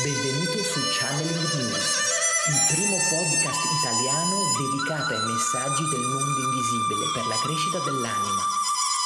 [0.00, 1.84] Benvenuto su Channeling News,
[2.48, 8.40] il primo podcast italiano dedicato ai messaggi del mondo invisibile per la crescita dell'anima,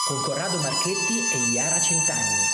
[0.06, 2.46] con Corrado Marchetti e Iara Centanni.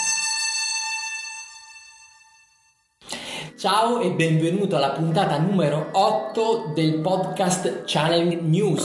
[3.59, 8.85] Ciao e benvenuto alla puntata numero 8 del podcast Channeling News.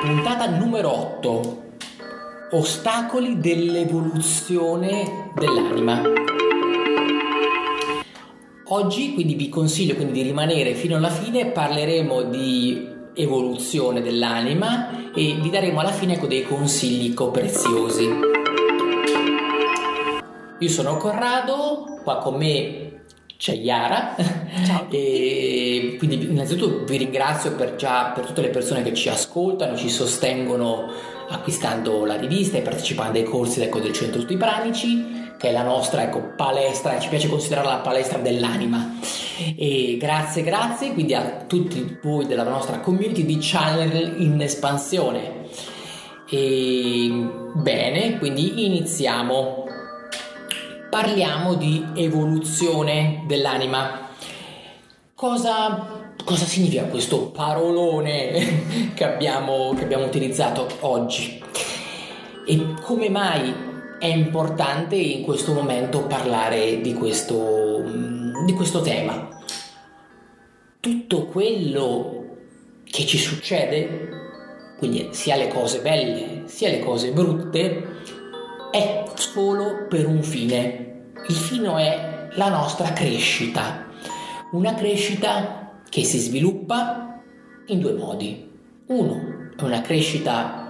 [0.00, 1.62] Puntata numero 8.
[2.52, 6.39] Ostacoli dell'evoluzione dell'anima.
[8.72, 15.36] Oggi quindi vi consiglio quindi di rimanere fino alla fine, parleremo di evoluzione dell'anima e
[15.40, 18.08] vi daremo alla fine ecco, dei consigli preziosi.
[20.60, 23.00] Io sono Corrado, qua con me
[23.36, 24.14] c'è Yara.
[24.64, 24.86] Ciao.
[24.88, 29.88] e quindi innanzitutto vi ringrazio per, già, per tutte le persone che ci ascoltano, ci
[29.88, 30.92] sostengono
[31.28, 35.62] acquistando la rivista e partecipando ai corsi ecco, del Centro Studi Pranici che è la
[35.62, 38.98] nostra ecco, palestra, ci piace considerarla la palestra dell'anima.
[39.56, 45.46] E grazie, grazie quindi a tutti voi della nostra community di channel in espansione.
[46.28, 47.08] E
[47.54, 49.64] bene, quindi iniziamo.
[50.90, 54.10] Parliamo di evoluzione dell'anima.
[55.14, 61.42] Cosa, cosa significa questo parolone che abbiamo, che abbiamo utilizzato oggi?
[62.44, 63.68] E come mai
[64.00, 67.84] è importante in questo momento parlare di questo,
[68.44, 69.28] di questo tema.
[70.80, 72.38] Tutto quello
[72.82, 74.08] che ci succede,
[74.78, 77.98] quindi sia le cose belle sia le cose brutte,
[78.70, 81.12] è solo per un fine.
[81.28, 83.86] Il fine è la nostra crescita,
[84.52, 87.20] una crescita che si sviluppa
[87.66, 88.50] in due modi.
[88.86, 90.69] Uno è una crescita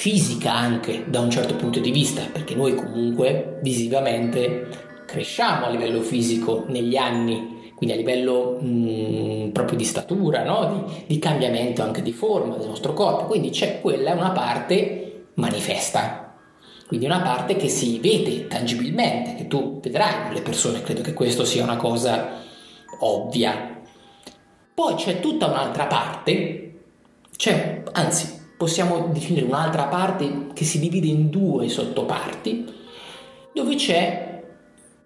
[0.00, 4.66] fisica anche da un certo punto di vista, perché noi comunque visivamente
[5.04, 10.86] cresciamo a livello fisico negli anni, quindi a livello mh, mm, proprio di statura, no?
[10.86, 16.34] di, di, cambiamento anche di forma del nostro corpo, quindi c'è quella, una parte manifesta,
[16.86, 21.44] quindi una parte che si vede tangibilmente, che tu vedrai le persone, credo che questo
[21.44, 22.38] sia una cosa
[23.00, 23.82] ovvia.
[24.72, 26.80] Poi c'è tutta un'altra parte,
[27.36, 32.66] c'è, anzi possiamo definire un'altra parte che si divide in due sottoparti,
[33.54, 34.42] dove c'è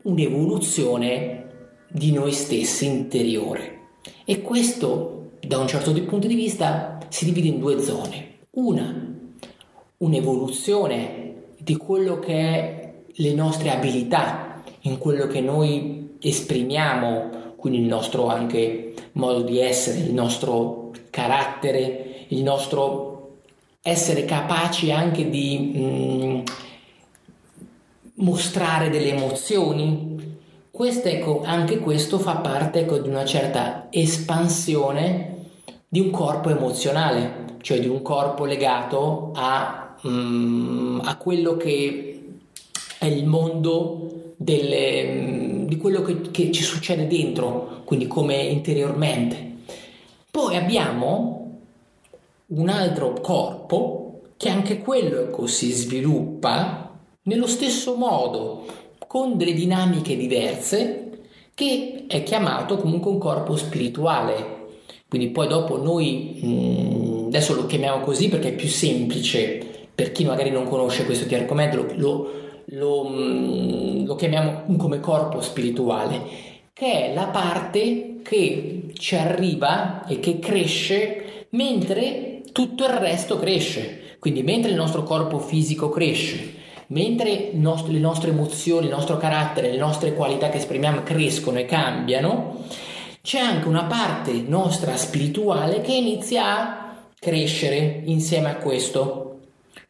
[0.02, 1.46] un'evoluzione
[1.88, 3.82] di noi stessi interiore.
[4.24, 8.38] E questo, da un certo punto di vista, si divide in due zone.
[8.54, 9.14] Una,
[9.98, 17.86] un'evoluzione di quello che è le nostre abilità, in quello che noi esprimiamo, quindi il
[17.86, 23.13] nostro anche modo di essere, il nostro carattere, il nostro
[23.86, 26.40] essere capaci anche di mh, mm,
[28.14, 30.38] mostrare delle emozioni.
[30.70, 35.32] Questo, ecco, anche questo fa parte ecco, di una certa espansione
[35.86, 42.36] di un corpo emozionale, cioè di un corpo legato a, mh, mm, a quello che
[42.98, 49.52] è il mondo delle, mh, di quello che, che ci succede dentro, quindi come interiormente.
[50.30, 51.33] Poi abbiamo
[52.54, 58.64] un altro corpo che anche quello ecco, si sviluppa nello stesso modo,
[59.06, 61.08] con delle dinamiche diverse,
[61.54, 64.52] che è chiamato comunque un corpo spirituale.
[65.08, 70.24] Quindi poi dopo noi, mh, adesso lo chiamiamo così perché è più semplice, per chi
[70.24, 72.30] magari non conosce questo di argomento, lo,
[72.66, 76.20] lo, mh, lo chiamiamo come corpo spirituale,
[76.72, 84.16] che è la parte che ci arriva e che cresce mentre tutto il resto cresce.
[84.20, 86.54] Quindi mentre il nostro corpo fisico cresce,
[86.88, 91.66] mentre nost- le nostre emozioni, il nostro carattere, le nostre qualità che esprimiamo crescono e
[91.66, 92.64] cambiano,
[93.20, 99.40] c'è anche una parte nostra spirituale che inizia a crescere insieme a questo.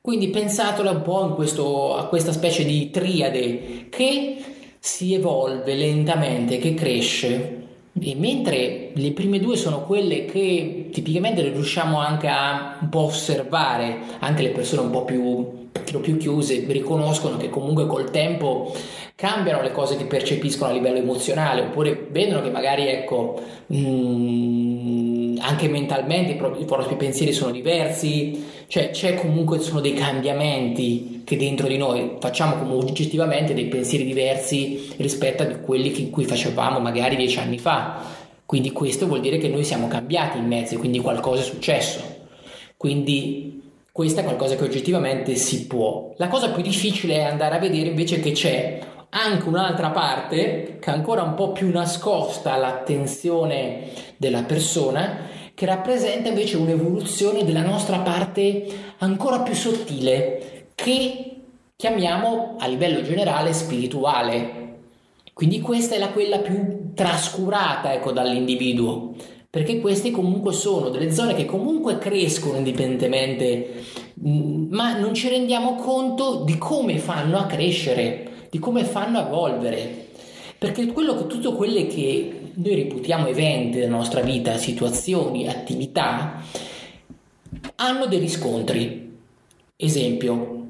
[0.00, 4.42] Quindi pensatela un po' questo, a questa specie di triade che
[4.78, 7.63] si evolve lentamente, che cresce
[8.00, 13.98] e mentre le prime due sono quelle che tipicamente riusciamo anche a un po' osservare,
[14.18, 18.74] anche le persone un po' più, un più chiuse riconoscono che comunque col tempo
[19.14, 25.13] cambiano le cose che percepiscono a livello emozionale, oppure vedono che magari ecco, mh, mm,
[25.38, 31.66] anche mentalmente i propri, pensieri sono diversi, cioè c'è comunque sono dei cambiamenti che dentro
[31.68, 37.16] di noi facciamo comunque oggettivamente dei pensieri diversi rispetto a quelli in cui facevamo magari
[37.16, 38.02] dieci anni fa.
[38.46, 42.00] Quindi questo vuol dire che noi siamo cambiati in mezzo, quindi qualcosa è successo.
[42.76, 46.12] Quindi questo è qualcosa che oggettivamente si può.
[46.16, 48.80] La cosa più difficile è andare a vedere invece che c'è
[49.16, 56.28] anche un'altra parte che è ancora un po' più nascosta all'attenzione della persona, che rappresenta
[56.28, 58.66] invece un'evoluzione della nostra parte
[58.98, 61.36] ancora più sottile, che
[61.76, 64.62] chiamiamo a livello generale spirituale.
[65.32, 69.14] Quindi questa è la quella più trascurata ecco, dall'individuo,
[69.48, 73.84] perché queste comunque sono delle zone che comunque crescono indipendentemente,
[74.26, 79.26] mm, ma non ci rendiamo conto di come fanno a crescere, di come fanno a
[79.26, 80.10] evolvere.
[80.56, 86.40] Perché quello che, tutto quelle che noi reputiamo eventi della nostra vita, situazioni, attività,
[87.74, 89.12] hanno dei riscontri.
[89.74, 90.66] Esempio,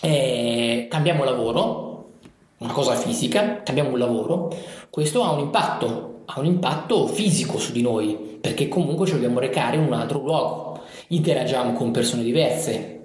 [0.00, 2.10] eh, cambiamo lavoro,
[2.58, 4.52] una cosa fisica, cambiamo un lavoro,
[4.90, 9.38] questo ha un impatto, ha un impatto fisico su di noi, perché comunque ci dobbiamo
[9.38, 13.01] recare in un altro luogo, interagiamo con persone diverse,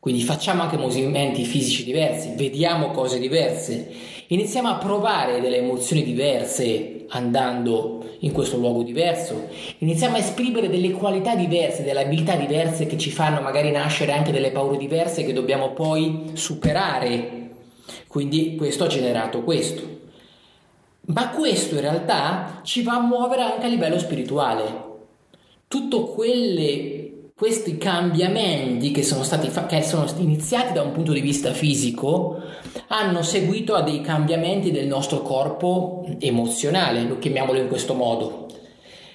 [0.00, 3.86] quindi facciamo anche movimenti fisici diversi, vediamo cose diverse,
[4.28, 10.92] iniziamo a provare delle emozioni diverse andando in questo luogo diverso, iniziamo a esprimere delle
[10.92, 15.34] qualità diverse, delle abilità diverse che ci fanno magari nascere anche delle paure diverse che
[15.34, 17.50] dobbiamo poi superare.
[18.06, 19.98] Quindi questo ha generato questo.
[21.06, 24.88] Ma questo in realtà ci va a muovere anche a livello spirituale.
[25.68, 26.99] Tutto quelle
[27.40, 32.38] questi cambiamenti che sono stati fa- che sono iniziati da un punto di vista fisico
[32.88, 38.46] hanno seguito a dei cambiamenti del nostro corpo emozionale, lo chiamiamolo in questo modo.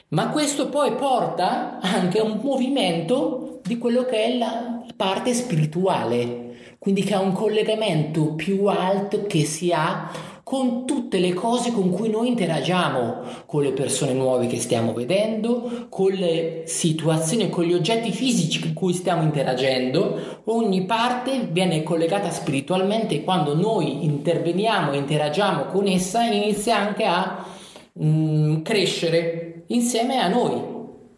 [0.07, 6.77] Ma questo poi porta anche a un movimento di quello che è la parte spirituale,
[6.79, 10.09] quindi che ha un collegamento più alto che si ha
[10.55, 15.87] con tutte le cose con cui noi interagiamo, con le persone nuove che stiamo vedendo,
[15.89, 20.41] con le situazioni, con gli oggetti fisici con cui stiamo interagendo.
[20.45, 27.03] Ogni parte viene collegata spiritualmente e quando noi interveniamo e interagiamo con essa inizia anche
[27.03, 27.45] a
[28.01, 30.61] mm, crescere insieme a noi.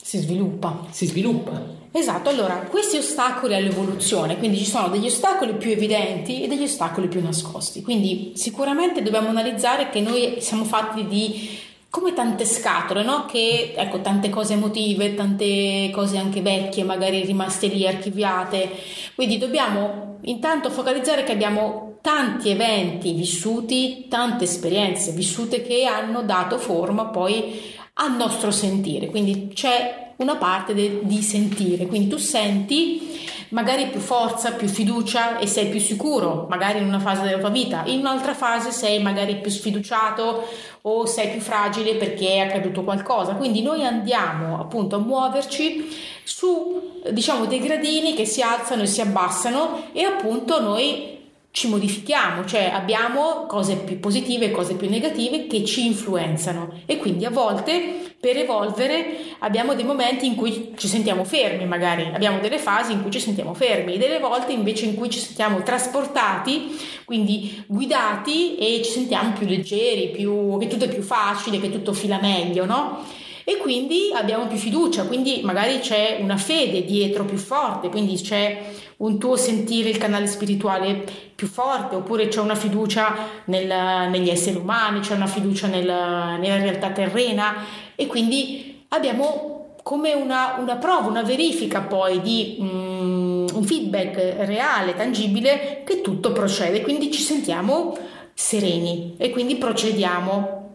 [0.01, 0.87] Si sviluppa.
[0.89, 1.76] Si sviluppa.
[1.91, 7.07] Esatto, allora questi ostacoli all'evoluzione, quindi ci sono degli ostacoli più evidenti e degli ostacoli
[7.07, 11.57] più nascosti, quindi sicuramente dobbiamo analizzare che noi siamo fatti di
[11.89, 13.25] come tante scatole, no?
[13.25, 18.69] Che ecco, tante cose emotive, tante cose anche vecchie, magari rimaste lì archiviate.
[19.15, 26.59] Quindi dobbiamo intanto focalizzare che abbiamo tanti eventi vissuti, tante esperienze vissute che hanno dato
[26.59, 27.59] forma poi
[27.93, 29.07] al nostro sentire.
[29.07, 33.15] Quindi c'è una parte de, di sentire, quindi tu senti
[33.49, 37.49] magari più forza, più fiducia e sei più sicuro, magari in una fase della tua
[37.49, 40.47] vita, in un'altra fase sei magari più sfiduciato
[40.81, 43.35] o sei più fragile perché è accaduto qualcosa.
[43.35, 45.87] Quindi noi andiamo appunto a muoverci
[46.23, 51.16] su diciamo dei gradini che si alzano e si abbassano e appunto noi
[51.57, 56.97] ci modifichiamo, cioè abbiamo cose più positive e cose più negative che ci influenzano e
[56.97, 62.39] quindi a volte per evolvere abbiamo dei momenti in cui ci sentiamo fermi, magari abbiamo
[62.41, 65.63] delle fasi in cui ci sentiamo fermi e delle volte invece in cui ci sentiamo
[65.63, 71.71] trasportati, quindi guidati e ci sentiamo più leggeri, più, che tutto è più facile, che
[71.71, 73.03] tutto fila meglio, no?
[73.49, 78.61] E quindi abbiamo più fiducia, quindi magari c'è una fede dietro più forte, quindi c'è
[78.97, 83.15] un tuo sentire il canale spirituale più forte, oppure c'è una fiducia
[83.45, 87.63] nel, negli esseri umani, c'è una fiducia nel, nella realtà terrena.
[87.95, 94.93] E quindi abbiamo come una, una prova, una verifica poi di um, un feedback reale,
[94.93, 97.97] tangibile, che tutto procede, quindi ci sentiamo
[98.33, 100.66] sereni e quindi procediamo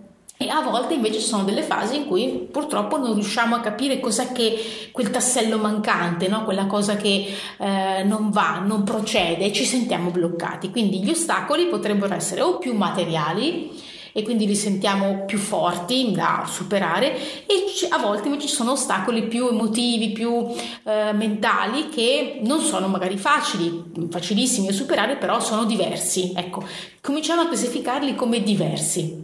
[0.46, 4.00] e a volte invece ci sono delle fasi in cui purtroppo non riusciamo a capire
[4.00, 6.44] cos'è che quel tassello mancante, no?
[6.44, 7.26] quella cosa che
[7.58, 10.70] eh, non va, non procede e ci sentiamo bloccati.
[10.70, 16.44] Quindi gli ostacoli potrebbero essere o più materiali e quindi li sentiamo più forti da
[16.46, 20.48] superare e a volte invece ci sono ostacoli più emotivi, più
[20.84, 26.32] eh, mentali che non sono magari facili, facilissimi da superare, però sono diversi.
[26.36, 26.62] Ecco,
[27.00, 29.21] cominciamo a classificarli come diversi.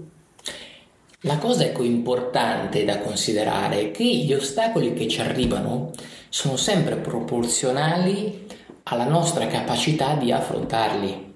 [1.23, 5.91] La cosa ecco importante da considerare è che gli ostacoli che ci arrivano
[6.29, 8.47] sono sempre proporzionali
[8.85, 11.35] alla nostra capacità di affrontarli.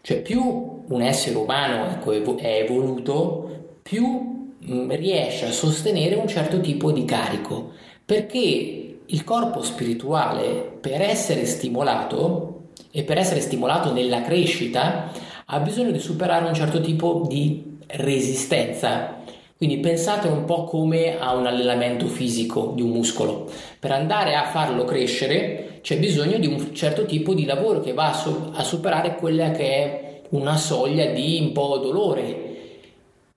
[0.00, 6.60] Cioè più un essere umano ecco, è evoluto, più mm, riesce a sostenere un certo
[6.60, 7.72] tipo di carico,
[8.04, 15.10] perché il corpo spirituale per essere stimolato e per essere stimolato nella crescita
[15.44, 19.22] ha bisogno di superare un certo tipo di resistenza.
[19.56, 23.50] Quindi pensate un po' come a un allenamento fisico di un muscolo.
[23.78, 28.10] Per andare a farlo crescere c'è bisogno di un certo tipo di lavoro che va
[28.10, 32.44] a, so- a superare quella che è una soglia di un po' dolore.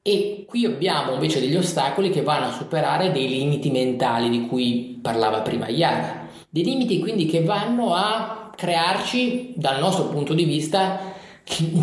[0.01, 4.99] E qui abbiamo invece degli ostacoli che vanno a superare dei limiti mentali di cui
[5.01, 6.27] parlava prima Iara.
[6.49, 11.08] Dei limiti quindi che vanno a crearci, dal nostro punto di vista,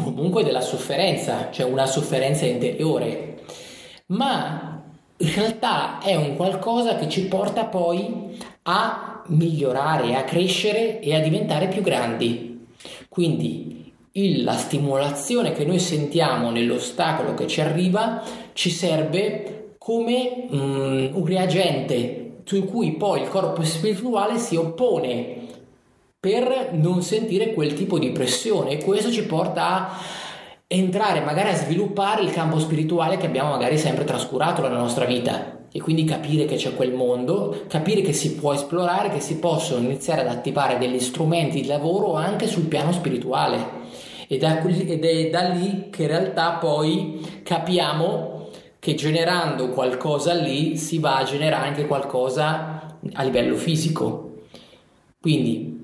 [0.03, 3.43] comunque della sofferenza, cioè una sofferenza interiore.
[4.07, 4.83] Ma
[5.17, 11.21] in realtà è un qualcosa che ci porta poi a migliorare, a crescere e a
[11.21, 12.67] diventare più grandi.
[13.09, 21.11] Quindi il, la stimolazione che noi sentiamo nell'ostacolo che ci arriva ci serve come um,
[21.13, 25.36] un reagente su cui poi il corpo spirituale si oppone
[26.19, 28.73] per non sentire quel tipo di pressione.
[28.73, 30.01] E questo ci porta a
[30.67, 35.55] entrare magari a sviluppare il campo spirituale che abbiamo magari sempre trascurato nella nostra vita.
[35.71, 39.85] E quindi capire che c'è quel mondo, capire che si può esplorare, che si possono
[39.85, 43.85] iniziare ad attivare degli strumenti di lavoro anche sul piano spirituale.
[44.27, 51.19] Ed è da lì che in realtà poi capiamo che generando qualcosa lì si va
[51.19, 54.45] a generare anche qualcosa a livello fisico.
[55.21, 55.76] Quindi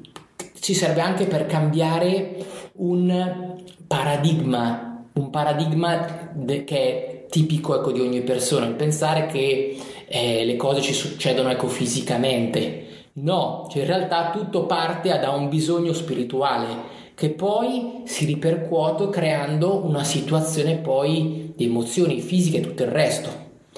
[0.63, 2.37] ci serve anche per cambiare
[2.75, 9.77] un paradigma, un paradigma de- che è tipico ecco, di ogni persona, il pensare che
[10.07, 12.87] eh, le cose ci succedono ecco, fisicamente.
[13.15, 19.85] No, cioè in realtà tutto parte da un bisogno spirituale che poi si ripercuote creando
[19.85, 23.31] una situazione poi di emozioni fisiche e tutto il resto.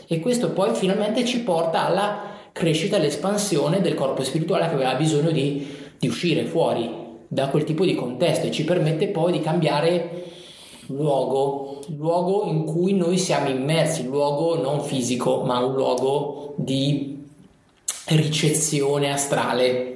[0.07, 5.31] E questo poi finalmente ci porta alla crescita all'espansione del corpo spirituale che aveva bisogno
[5.31, 5.67] di,
[5.99, 10.25] di uscire fuori da quel tipo di contesto e ci permette poi di cambiare
[10.87, 17.23] luogo, luogo in cui noi siamo immersi, luogo non fisico, ma un luogo di
[18.07, 19.94] ricezione astrale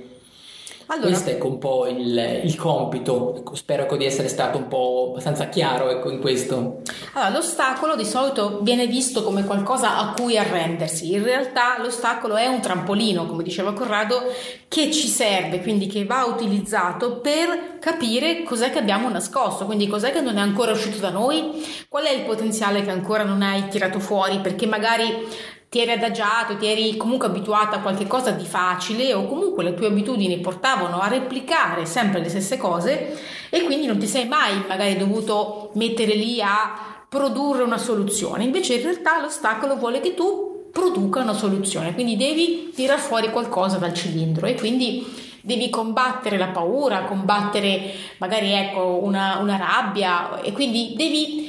[0.91, 4.69] allora, Questo è un po' il, il compito, ecco, spero ecco, di essere stato un
[4.69, 6.81] po' abbastanza chiaro ecco, in questo.
[7.13, 12.47] Allora, l'ostacolo di solito viene visto come qualcosa a cui arrendersi, in realtà l'ostacolo è
[12.47, 14.33] un trampolino, come diceva Corrado,
[14.67, 20.11] che ci serve, quindi che va utilizzato per capire cos'è che abbiamo nascosto, quindi cos'è
[20.11, 23.69] che non è ancora uscito da noi, qual è il potenziale che ancora non hai
[23.69, 25.27] tirato fuori, perché magari
[25.69, 29.75] ti eri adagiato, ti eri comunque abituato a qualche cosa di facile o comunque le
[29.75, 33.19] tue abitudini portavano a replicare sempre le stesse cose
[33.51, 38.45] e quindi non ti sei mai magari dovuto mettere lì a produrre una soluzione.
[38.45, 43.79] Invece in realtà l'ostacolo vuole che tu produca una soluzione, quindi devi tirar fuori qualcosa
[43.79, 45.05] dal cilindro e quindi
[45.41, 51.48] devi combattere la paura, combattere magari ecco una, una rabbia e quindi devi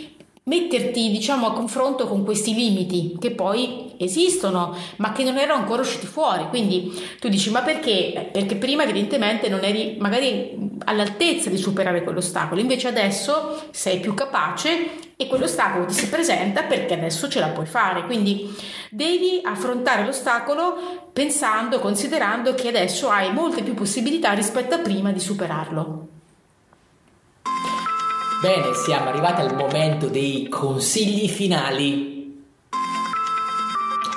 [0.50, 5.84] metterti diciamo a confronto con questi limiti che poi esistono ma che non erano ancora
[5.84, 6.48] usciti fuori.
[6.50, 8.30] Quindi tu dici ma perché?
[8.34, 12.60] Perché prima evidentemente non eri magari all'altezza di superare quell'ostacolo.
[12.60, 17.68] Invece adesso sei più capace e quell'ostacolo ti si presenta perché adesso ce la puoi
[17.68, 18.06] fare.
[18.06, 18.52] Quindi
[18.90, 25.20] devi affrontare l'ostacolo pensando considerando che adesso hai molte più possibilità rispetto a prima di
[25.20, 26.18] superarlo
[28.42, 32.42] Bene, siamo arrivati al momento dei consigli finali.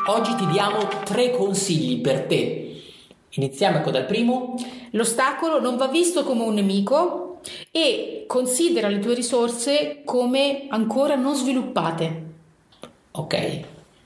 [0.07, 2.83] Oggi ti diamo tre consigli per te.
[3.31, 4.55] Iniziamo ecco dal primo.
[4.91, 7.41] L'ostacolo non va visto come un nemico
[7.73, 12.25] e considera le tue risorse come ancora non sviluppate.
[13.11, 13.61] Ok,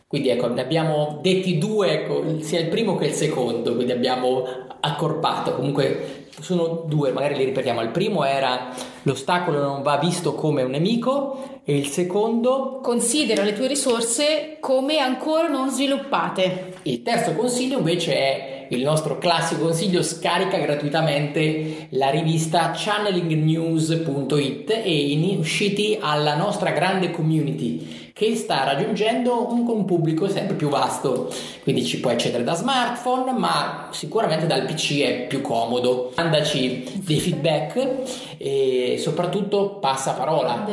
[0.09, 4.45] quindi ecco, ne abbiamo detti due, ecco, sia il primo che il secondo, quindi abbiamo
[4.79, 5.57] accorpato.
[5.57, 7.81] Comunque sono due, magari li ripetiamo.
[7.83, 8.73] Il primo era
[9.03, 14.99] l'ostacolo non va visto come un nemico e il secondo considera le tue risorse come
[14.99, 16.75] ancora non sviluppate.
[16.83, 25.37] Il terzo consiglio invece è il nostro classico consiglio scarica gratuitamente la rivista channelingnews.it e
[25.37, 31.31] usciti alla nostra grande community che sta raggiungendo un, un, pubblico sempre più vasto.
[31.63, 36.13] Quindi ci puoi accedere da smartphone, ma sicuramente dal PC è più comodo.
[36.17, 40.67] Mandaci dei feedback e soprattutto passa parola.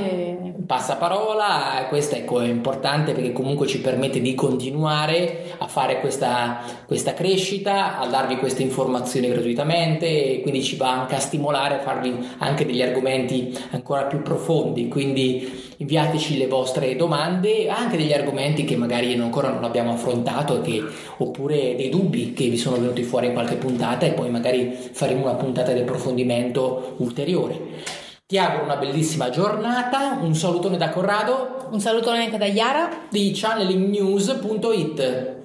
[0.65, 6.61] Passa parola, questo ecco, è importante perché comunque ci permette di continuare a fare questa,
[6.87, 11.79] questa crescita, a darvi queste informazioni gratuitamente e quindi ci va anche a stimolare a
[11.79, 14.87] farvi anche degli argomenti ancora più profondi.
[14.87, 16.87] Quindi inviateci le vostre
[17.33, 20.83] domande, anche degli argomenti che magari ancora non abbiamo affrontato che,
[21.17, 25.23] oppure dei dubbi che vi sono venuti fuori in qualche puntata e poi magari faremo
[25.23, 27.57] una puntata di approfondimento ulteriore.
[28.25, 33.31] Ti auguro una bellissima giornata, un salutone da Corrado, un salutone anche da Yara di
[33.33, 35.42] channelingnews.it.